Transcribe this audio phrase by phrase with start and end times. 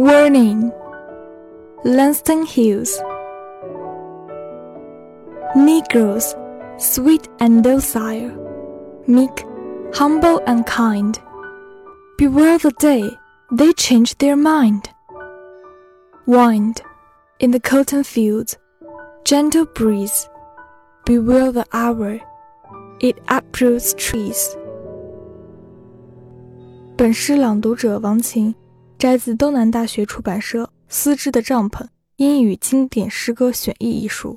[0.00, 0.72] Warning
[1.84, 2.98] Langston Hughes
[5.54, 6.34] Negroes,
[6.78, 8.30] sweet and docile,
[9.06, 9.44] meek,
[9.92, 11.20] humble and kind.
[12.16, 13.10] Beware the day
[13.52, 14.88] they change their mind.
[16.24, 16.80] Wind
[17.38, 18.56] in the cotton fields,
[19.26, 20.30] gentle breeze.
[21.04, 22.18] Beware the hour
[23.00, 24.56] it uproots trees.
[26.96, 28.54] 本诗朗读者王晴。
[29.00, 31.86] 摘自东南大学出版社《丝织的帐篷：
[32.16, 34.36] 英语经典诗歌选译》一书。